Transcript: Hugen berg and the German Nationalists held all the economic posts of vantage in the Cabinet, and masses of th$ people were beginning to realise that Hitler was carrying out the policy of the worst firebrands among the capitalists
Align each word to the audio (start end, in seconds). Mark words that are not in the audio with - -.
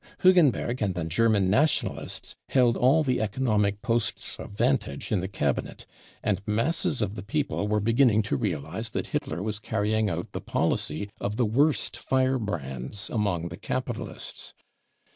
Hugen 0.23 0.49
berg 0.49 0.81
and 0.81 0.95
the 0.95 1.03
German 1.05 1.47
Nationalists 1.47 2.35
held 2.49 2.75
all 2.75 3.03
the 3.03 3.21
economic 3.21 3.83
posts 3.83 4.39
of 4.39 4.49
vantage 4.49 5.11
in 5.11 5.19
the 5.19 5.27
Cabinet, 5.27 5.85
and 6.23 6.41
masses 6.47 7.03
of 7.03 7.13
th$ 7.13 7.27
people 7.27 7.67
were 7.67 7.79
beginning 7.79 8.23
to 8.23 8.35
realise 8.35 8.89
that 8.89 9.05
Hitler 9.13 9.43
was 9.43 9.59
carrying 9.59 10.09
out 10.09 10.31
the 10.31 10.41
policy 10.41 11.11
of 11.19 11.35
the 11.35 11.45
worst 11.45 11.95
firebrands 11.97 13.11
among 13.11 13.49
the 13.49 13.57
capitalists 13.57 14.55